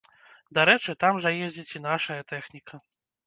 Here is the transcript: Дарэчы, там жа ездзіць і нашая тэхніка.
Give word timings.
Дарэчы, 0.57 0.95
там 1.03 1.19
жа 1.27 1.33
ездзіць 1.49 1.75
і 1.79 1.83
нашая 1.89 2.19
тэхніка. 2.35 2.83